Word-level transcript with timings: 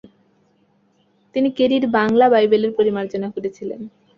তিনি 1.35 1.49
কেরির 1.57 1.85
বাংলা 1.97 2.25
বাইবেলের 2.29 2.71
পরিমার্জনা 2.77 3.27
করেছিলেন। 3.35 3.79